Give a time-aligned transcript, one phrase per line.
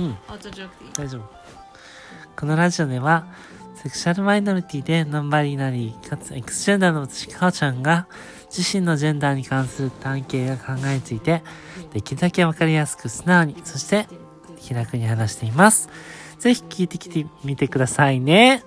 [0.00, 0.16] うん。
[0.28, 0.90] あじゃあじゃなくていい？
[0.94, 1.22] 大丈夫。
[2.36, 3.26] このラジオでは
[3.76, 8.06] セクシャルマイノリティでノンバリナリーかつエクスジェンダーの私かおちゃんが
[8.54, 11.42] 自身のジェンダーに関する探求や考えについて
[11.92, 14.08] できるだけわかりやすく素直にそして
[14.58, 15.88] 気楽に話しています。
[16.38, 18.62] ぜひ聞いてきてみてくださいね。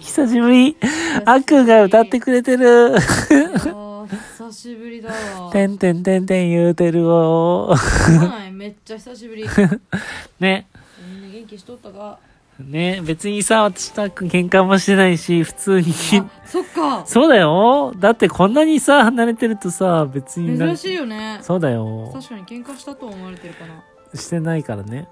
[0.00, 0.76] 久しぶり。
[1.24, 2.98] あっくんが歌ってくれてる。
[2.98, 5.50] 久しぶりだわ。
[5.52, 9.44] てんてんてんてん言うてるおはいめっちゃ久しぶり
[10.40, 10.66] ね
[11.12, 12.18] みんな元気しとったか？
[12.58, 15.92] ね別にさ、私とあっくん喧嘩もしてないし、普通に。
[16.18, 17.92] あそっかそうだよ。
[17.98, 22.10] だってこんなにさ、離れてるとさ、別にな珍しいよねそうだよ。
[22.14, 23.84] 確かに喧嘩したと思われてるかな
[24.18, 25.08] してないからね。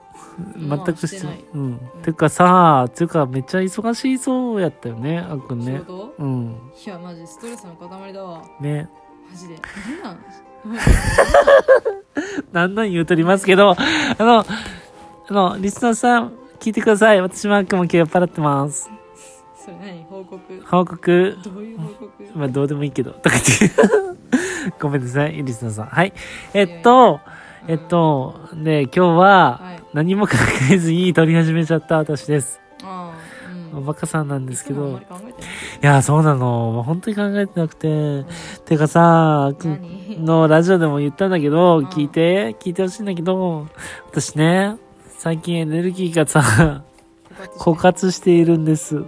[0.57, 1.81] まあ全くしてないうん。
[2.03, 5.79] てかさ、てかめっちゃ忙しそうやったよね、あっくんね仕。
[5.81, 6.15] 事？
[6.19, 6.57] うん。
[6.87, 8.89] いやマジストレスの塊だわね。
[9.31, 9.59] マジで
[10.01, 10.19] 何なん？
[12.53, 13.77] なんなん言うとりますけど、あ
[14.23, 14.47] の、あ
[15.31, 17.21] の、リスナーさん、聞いてください。
[17.21, 18.91] 私もあっくんも今日酔っ払ってます。
[19.57, 20.39] それ何報告？
[20.65, 21.39] 報告？
[21.45, 22.11] どういう報告？
[22.35, 23.11] まあ、どうでもいいけど。
[23.13, 23.71] とか言って。
[24.79, 25.87] ごめんなさい、リスナーさん。
[25.87, 26.13] はい。
[26.55, 27.21] えっと、
[27.67, 30.33] えっと、で、今日ははい何も考
[30.71, 32.62] えずに撮り始めちゃった私です。
[33.75, 34.99] おバカさんなんですけど。
[34.99, 35.01] い
[35.81, 36.83] や、そうなの。
[36.87, 38.25] 本当に考えてなくて。
[38.65, 39.53] てかさ、
[40.19, 43.67] のラジオでも言ったんだけど、うん聞いて、聞いてほしいんだけど、
[44.11, 44.77] 私ね、
[45.19, 46.85] 最近エネルギーがさ、
[47.59, 49.05] 枯渇しているんです。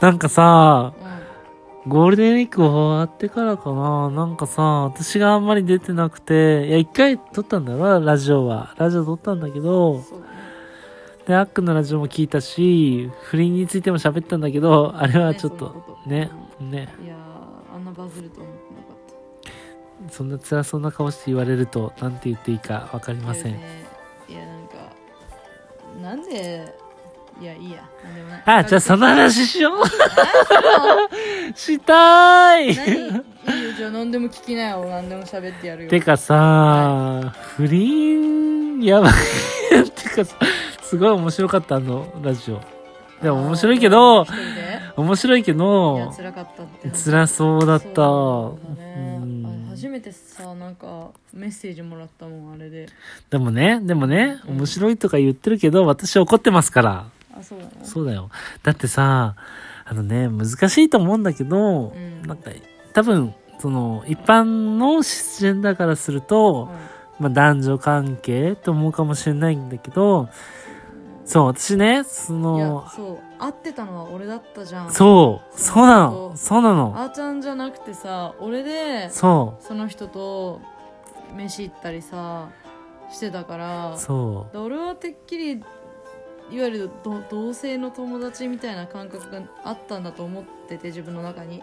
[0.00, 8.74] なんかさ、うゴールデンウィーク終わってからかななんかさ、私があんまり出てなくて、いや、一回撮ったんだよな、ラジオは。
[8.76, 10.25] ラジオ撮ったんだけどん、そう
[11.26, 20.12] で、アックのラジオも聞いたし、不倫についても喋ったんだけど、あれはちょっとねね、ね、いやーあんなバズると思ってなかった。
[20.12, 23.52] そんな辛そうな顔して言われると、なんて言っていいかわかりません。
[23.52, 23.86] いやね
[24.28, 24.74] いやなんか
[26.00, 26.74] なんで
[27.40, 27.82] いやいいや。
[28.02, 28.42] なんでもない。
[28.46, 29.84] あ、じゃあその話しよう。
[31.58, 32.74] したい。
[32.74, 32.86] 何？
[32.86, 34.86] いいよじゃあ何でも聞きなよ。
[34.88, 35.90] 何でも喋ってやるよ。
[35.90, 39.12] てかさ、不倫、やばい。
[39.94, 40.36] てかさ、
[40.88, 42.60] すごい面白かった、あの、ラジオ。
[43.20, 44.80] でも面白いけど一、人で？
[44.96, 46.90] 面白いけいやど、辛かったって。
[46.90, 47.86] 辛そうだった。
[47.86, 49.18] そうだね。
[49.20, 49.66] うん。
[49.66, 52.86] あ初めてさなんかメッセージもらったもんあれで。
[53.30, 57.06] でもね、でもね、面白いとか言ってるけど、私怒ってますから。
[57.36, 57.70] あそうなの？
[57.82, 58.30] そうだよ。
[58.62, 59.34] だってさ、
[59.84, 62.22] あのね、難しいと思うんだけど、うん。
[62.22, 62.50] なんか、
[62.92, 66.70] 多分、その、一般のシスジェンダーからすると、
[67.18, 70.28] まあ男女関係と思うかもしれないんだけど、
[71.26, 74.92] そう、私ね、そのや、そう会ってたのは俺だったじゃん。
[74.92, 80.60] そう、そうなの、そうなの、あーちゃんじゃなくてさ俺でそその人と
[81.36, 82.48] 飯行ったりさ
[83.10, 83.94] してたから。
[83.94, 91.62] う、そで俺はてっきりいわゆるど同性の友達みたいな感覚があったんだと思ってて自分の中に。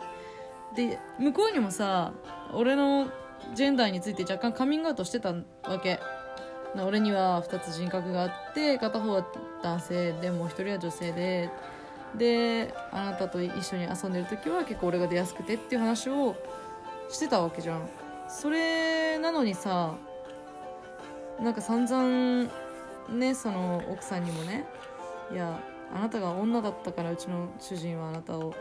[0.76, 2.12] で向こうにもさ
[2.54, 3.08] 俺の
[3.54, 5.36] ジェンダーについて若干カミングアウトしてたわ
[5.82, 5.96] け。
[5.96, 6.02] な
[6.76, 9.26] 俺には2つ人格があって片方は
[9.62, 11.50] 男性でもう一人は女性で
[12.18, 16.36] であなたと一緒に遊んでる時は結構俺が出やすくてっていう話を
[17.10, 17.90] してたわけじゃん。
[18.28, 19.94] それなのにさ
[21.40, 22.52] なんか散々
[23.10, 24.66] ねその奥さんにもね
[25.32, 25.60] いや
[25.94, 28.54] あなたが女だったからうちの主人はあなたを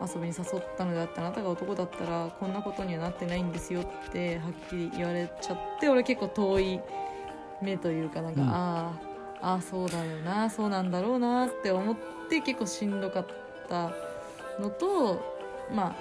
[0.00, 6.80] 遊びに誘ったのであってあなたが男だったらこんなことにはなってないんですよってはっきり言われちゃって俺結構遠い
[7.62, 8.48] 目というかなんか、うん。
[8.48, 9.10] ああ
[9.42, 11.96] ああそうだよなそうなんだろうなって思っ
[12.28, 13.26] て結構しんどかっ
[13.68, 13.90] た
[14.60, 15.20] のと
[15.74, 15.96] まあ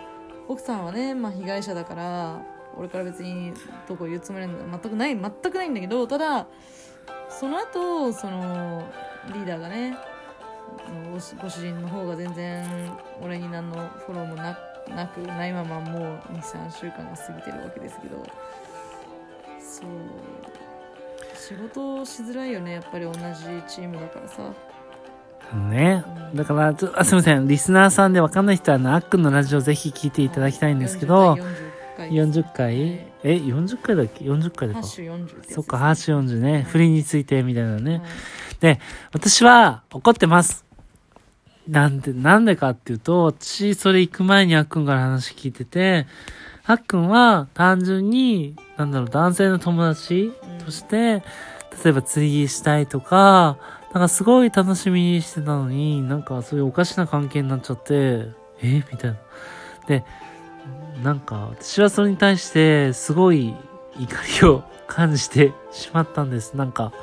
[0.48, 2.42] 奥さんはね、まあ、被害者だから
[2.78, 3.54] 俺から別に
[3.88, 6.48] どこ言うつもりなんだ全くない全くないんだけどただ
[7.30, 8.86] その後その
[9.34, 9.98] リーダーがね
[11.12, 12.92] ご主人の方が全然
[13.22, 14.58] 俺に何のフォローもな
[14.90, 18.24] なくないままもう23週間が過ぎてるわけですけど
[19.60, 19.90] そう
[21.50, 23.20] 仕事しづらいよねやっぱり同じ
[23.68, 24.54] チームだからさ
[25.56, 26.04] ね。
[26.36, 27.48] だから、ちょあすみません。
[27.48, 31.44] リスナーさんでわかんない人は、あの、あっくんのラジオぜひ聞いていただきたいんですけど、40
[31.98, 32.82] 回40回？
[33.24, 34.82] え、40回だっけ ?40 回だか。
[34.82, 36.68] ハッシュ40ってやつですそっか、ハッシュ40ね。
[36.70, 37.92] 不倫についてみたいなね。
[37.94, 38.02] はい
[38.60, 38.80] で、
[39.14, 40.66] 私は怒ってます。
[41.68, 46.08] なんで、なんでかっていうと、私、それ行く前にあっくんから話聞いてて、
[46.66, 50.32] あっくんは単純に、なんだろう、男性の友達
[50.66, 51.22] として、
[51.84, 53.58] 例えば釣りしたいとか、
[53.94, 58.28] なんかすごい楽しみにしてたのに、なんかそういうおかしな関係になっちゃって、
[58.62, 58.84] え？
[58.92, 59.18] みたいな。
[59.88, 60.06] で、
[61.04, 63.54] なんか私はそれに対してすごい
[64.00, 66.56] 怒りを感じてしまったんです。
[66.56, 66.94] なんか、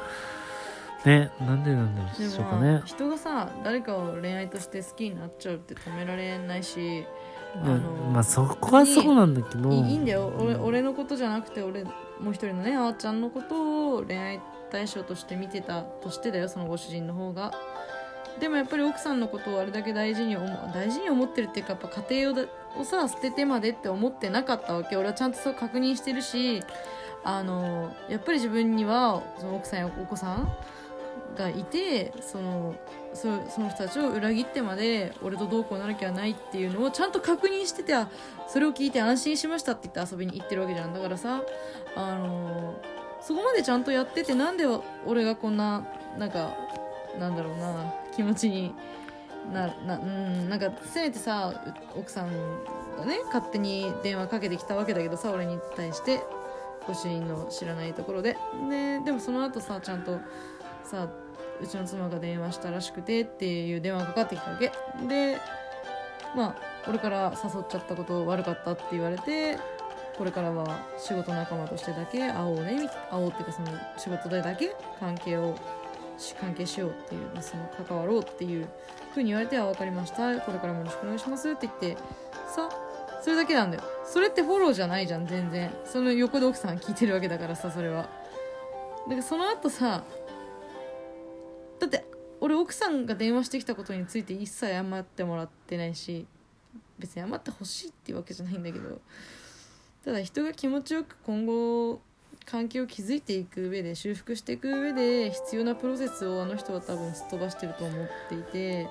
[1.04, 2.82] ね、なんでなんででしょうかね。
[2.84, 7.04] 人がさ誰かを恋愛として好きになっちゃうって止められないし
[7.54, 7.80] あねの
[8.12, 9.70] まあそこはそうなんだけど。
[9.70, 10.32] いいんだよ。
[10.38, 11.90] 俺うん俺のことじゃなくて俺も
[12.30, 14.40] う一人のねあーちゃんのことを恋愛
[14.70, 17.52] 対象として見てたとしてだよそのご主人の方が。
[18.40, 22.42] でもやっぱり奥さんのことをあれだけ大事に思う大事に思ってるっていうかやっぱ家庭をだ
[22.78, 24.96] をさ捨ててまでって思ってなかったわけ。
[24.96, 26.62] 俺はちゃんとそう確認してるし
[27.24, 30.48] あのやっぱり自分にはその奥さんやお子さん
[31.36, 32.74] がいてその
[33.14, 37.94] その人たちを裏切ってまで俺とどうこうなる気はないっていうのをちゃんと確認してて
[38.48, 40.94] それを聞いて安心しましたって言って遊びに行ってるわけじゃん。
[40.94, 41.42] だからさ
[41.94, 42.74] あの
[43.20, 44.64] そこまでちゃんとやっててなんで
[45.06, 45.86] 俺がこんな
[46.18, 46.54] なんか
[47.18, 48.74] なんだろうな気持ちに
[49.52, 51.62] ななうんなんかせめてさ
[51.96, 52.30] 奥さん
[52.96, 56.22] がね勝手に電話かけてきたわけだけどさ俺に対して
[56.86, 58.36] ご主人の知らないところで。
[58.68, 60.20] ででもその後さちゃんと
[60.88, 61.08] さあ
[61.60, 64.70] うちの妻が電話したらしくてっていう電話がかかってきたわけ。
[65.08, 65.38] で
[66.34, 66.56] まあ
[66.88, 69.58] 俺から誘っちゃったこと悪かったって言われて
[70.16, 75.56] これからは仕事仲間としてだけ会おうね会おうっていうかその仕事でだけ関係を
[76.18, 78.66] し関係しようっていうその関わろうっていう
[79.12, 80.40] ふうに言われて「あ分かりました。
[80.40, 81.96] これからもよろしくお願いします」って言って
[82.54, 82.68] さ
[83.20, 83.82] それだけなんだよ。
[84.04, 85.74] それってフォローじゃないじゃん全然。
[85.84, 88.02] その横で奥さん聞いてるわけだからさそれは。
[88.02, 90.04] だからその後さ
[91.78, 92.04] だって
[92.40, 96.26] 俺奥さんが電話してきたことについて一切謝ってもらってないし
[96.98, 99.00] 別に謝ってほしいっていうわけじゃないんだけど
[100.04, 102.00] ただ人が気持ちよく今後
[102.44, 108.88] 関係を築いていく上で修復していく上で必要なプロセスをあの人は多分すっ飛ばしてると思っていて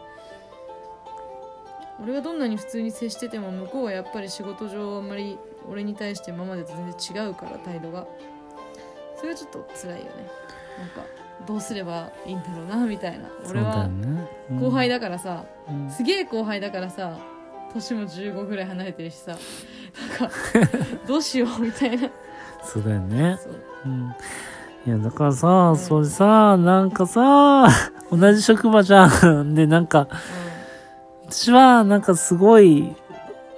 [2.04, 5.38] 俺がどんなに普通に接してても向こうはやっぱり仕事上あんまり
[5.70, 8.06] 俺に対して今までと全然違うから態度が。
[9.16, 10.12] それはちょっと辛いよね。
[10.80, 11.06] なんか
[11.48, 13.30] どうすればいいんだろうなみたいな。
[13.50, 13.90] 俺は
[14.60, 15.90] 後輩だからさ、うん。
[15.90, 17.18] すげえ後輩だからさ
[17.74, 19.36] 年も15ぐらい離れてるしさ
[20.22, 20.36] なんか
[21.06, 22.10] どうしようみたいな。
[22.64, 23.38] そうだよね。
[23.42, 23.54] そう。
[23.86, 24.16] うん。
[24.88, 25.78] いや、だからさ、ん。
[25.78, 27.68] それさ、なんかさ、
[28.12, 29.54] 同じ職場じゃん。
[29.56, 30.08] で、なんか、
[31.28, 32.96] 私は、なんかすごい、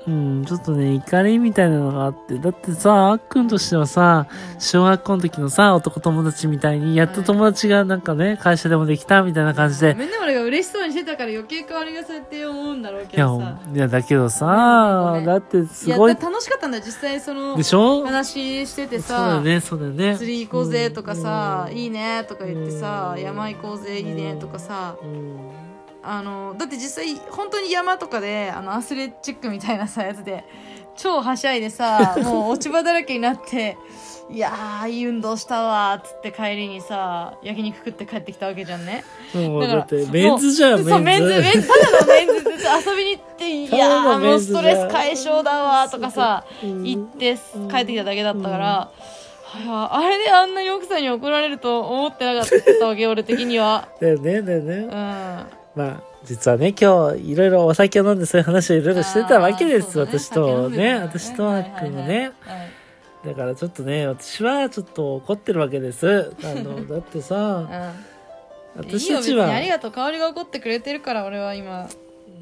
[0.08, 2.40] うん、ちょっとね、怒りみたいなのがあって。
[2.40, 9.92] だってさ、あっくんとしてはさ、うん小学校の時のさ、男友達みたいに、やっと友達がなんかね、会社でもできたみたいな感じで。
[9.94, 13.60] ごめんね俺が嬉しそうにしてたから余計変わりがそうやって思うんだろうけどさ。
[13.74, 18.06] いや、だけどごさめん、だってすごい、楽しかったんだよ実際そのでしょ？
[18.06, 19.18] 話しててさ。
[19.18, 20.16] そうだよね、そうだよね。
[20.18, 21.78] 釣り行こうぜとかさ、うん。
[21.78, 25.67] いいねとか言ってさ、うん山行こうぜいいねとかさ、うん
[26.10, 30.46] あのだって実際本当に山とかであのアスレチックみたいなさやつで
[30.96, 33.78] 超はしゃいでさ もう落ち葉だらけになって
[34.30, 39.06] いやーいい運動したわーっつって帰りにさ焼肉食って帰ってきたわけじゃんね。
[39.34, 41.30] もうだからだって、メンズじゃん、もうそうメンズ。
[41.30, 42.50] メンズただのメンズで
[42.90, 46.84] 遊びに行って いやーもうのストレス解消だわーとかさうん。
[46.84, 47.38] 行って
[47.72, 52.50] 帰ってきただけだったから、はいはいあれであんなに奥さんに怒られると思ってなかっ
[52.80, 53.88] たわけ俺的には。
[54.02, 54.74] だよね、だよね。
[54.74, 55.46] うん
[55.78, 59.96] まあ、実はね、今日、いろいろお酒を飲んでそういう話をいろいろしてたわけです。
[59.96, 60.06] ね。
[60.06, 62.32] 私とね、酒飲んでたから私とあっくんもね。
[63.24, 66.34] だからちょっとね、私はちょっと怒ってるわけです。
[66.44, 67.94] あの、 だってさ、は
[68.76, 68.92] いうん。
[68.92, 69.92] 私たちよ別にありは、がとう。
[69.92, 71.88] 香りが怒ってくれてるから俺は今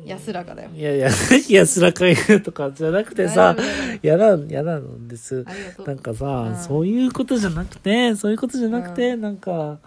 [0.06, 0.70] 安らかだよ。
[0.74, 1.10] いやいや、
[1.50, 3.58] 安らか言うとかじゃなくてさ
[4.02, 5.46] 嫌ななんです。
[5.86, 6.56] なんかさ、うん。
[6.56, 9.80] そういうことじゃなくて、そういうことじゃなくて、なんか、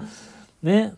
[0.62, 0.92] ね、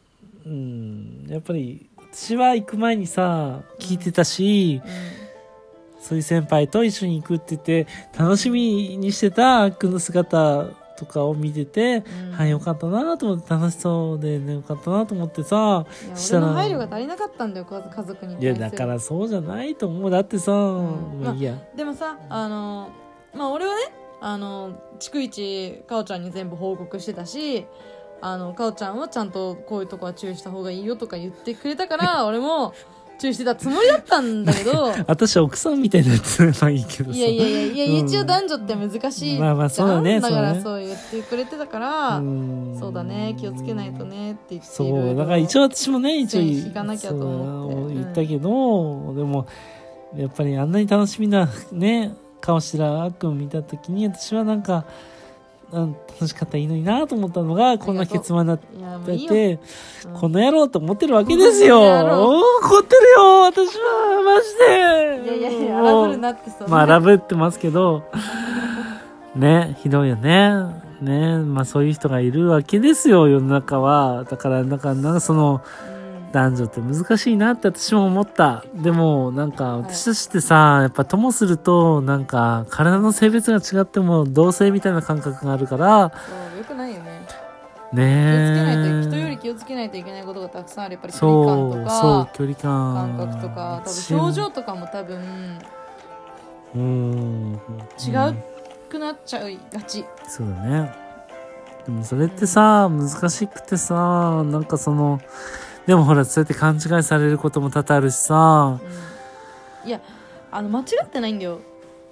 [0.46, 4.82] うん、やっぱり、私は行く前にさ、聞いてたし、
[6.00, 7.86] そういう先輩と一緒に行くって言って、
[8.18, 10.64] 楽しみにしてたあっくんの姿
[10.96, 20.10] とかを見てて、うんはい、よかったなと思って、楽しそうでね、よかったなと思ってさ、したら配慮が足りなかったんだよ家家族にいや、だからそうじゃないと思う。
[20.10, 21.54] だってさ、もういいや。
[21.76, 22.90] でもさあの
[23.34, 23.80] まあ俺はね
[24.20, 27.66] あの逐一かおちゃんに全部報告してたし
[28.20, 32.74] あのかおちゃんはちゃんとこういうとこは注意した方がいいよとか言ってくれたから 俺も
[33.18, 34.92] 注意してたつもりだったんだけど。
[35.06, 37.18] 私奥さんみたいなやつはいいけどさ。
[37.18, 38.06] いやいやいやいや、うん。
[38.06, 42.76] 一応男女って難しいまあまあそうだねだからそう言ってくれてたから、うん。
[42.80, 47.94] そうだね気をつけないとねって言ってそうろだから一応私もね一応線引かなきゃと思って。
[47.94, 49.46] 言ったけど、でも
[50.16, 54.84] やっぱりあんなに楽しみなね顔してるあっくん見た時に私はなんか、うん、
[55.72, 59.58] 楽しかったらいいのになと思ったのがこんな結末になってて
[60.06, 60.20] うん。
[60.20, 61.80] この野郎と思ってるわけですよ。
[61.80, 64.42] 怒ってるよ私はマ
[65.22, 65.38] ジで。
[65.38, 68.02] いやいやいや荒ぶるなってさまあ荒ぶってますけど。
[69.36, 70.52] ねひどいよね。
[71.00, 74.24] ね、まあそういう人がいるわけですよ、世の中は。
[74.24, 75.62] だから、なんか、なんかその、
[75.94, 75.99] うん
[76.32, 78.64] 男女って難しいなって私も思った。
[78.74, 87.20] でも、なんか、私たちってさ、やっぱともすると、なんか、体の性別が違っても同性みたいな感覚があるから、そうよくないよね
[87.90, 93.16] 気をつけないとね人より気をつけないといけないことがたくさんあるやっぱり距離感とそうか、距離感。
[93.16, 95.58] 感覚とか多分表情とかも多分
[96.76, 97.60] うん。
[97.98, 98.34] 違う
[98.88, 100.92] くなっちゃいがち、そうだね。
[101.86, 105.20] でもそれってさ、難しくてさ、なんかその、
[105.86, 108.78] でもほら、そうやって勘違いされることも多々あるしさ、
[109.84, 109.88] うん。
[109.88, 110.00] いや
[110.52, 111.60] あの間違ってないんだよ。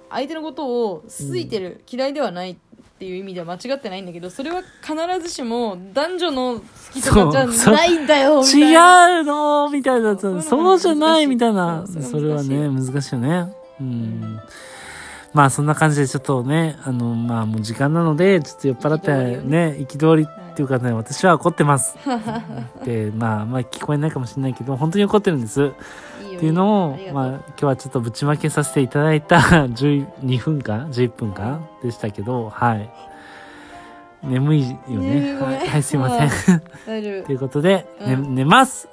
[0.09, 2.55] 相手のことを好いてる、嫌いではないっ
[2.99, 6.61] ていう意味では間違ってないんだけどそれは必ずしも男女の好
[6.91, 9.19] きとかじゃないんだよみたいな。
[9.19, 13.15] 違うのみたいな、そうそうじゃないみたいな、それはね、難しい。
[13.15, 13.53] よね。
[13.79, 14.39] うん。
[15.31, 19.11] まあそんな感じでちょっとね、あの、まあもう時間なので、ちょっと酔っ払って
[19.47, 20.27] ね、憤り
[20.59, 21.95] っていうかね、私は怒ってます。
[22.83, 25.67] で、まあまあ聞こえないかもしれないけど、本当に怒ってるんです。
[25.67, 25.71] っ
[26.39, 32.89] ていうのをまあ、今日はちょっとぶちまけさせていただいた12分間 ?11 分間でしたけど、はい。
[34.21, 35.39] 眠いよね。
[35.39, 36.59] はい、はい、すいません。
[36.85, 38.89] ということで、ねうん寝ます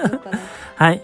[0.76, 1.02] はい。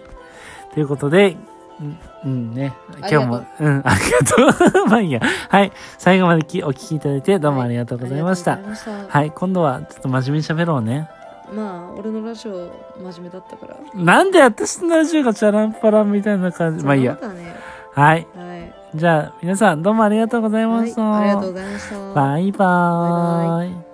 [0.72, 1.36] ということで、
[1.80, 2.74] うん、うんね。
[2.98, 4.86] 今日もあ、うん、ありがとう。
[4.86, 5.20] まあいいや。
[5.48, 5.72] はい。
[5.98, 8.52] 最後まできお聞きいただいて、どうもありがとうございました。
[8.52, 9.30] ありがとうございましたはい。
[9.30, 11.08] 今度は、ちょっと真面目に喋ろうね。
[11.52, 16.84] まあ俺のラジオ真面目だったからなんで私のラジオがチャランパランみたいな感じ。
[16.84, 17.14] まあいいや。
[17.14, 17.20] ね
[17.92, 18.26] はい。
[18.36, 21.02] はいじゃあ、皆さんどうもありがとうございました。
[21.02, 23.70] はい、ありがとうございましたバイバーイ。
[23.70, 23.89] バイバ